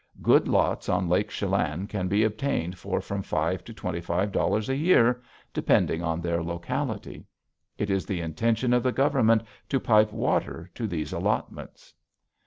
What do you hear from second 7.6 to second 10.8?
It is the intention of the Government to pipe water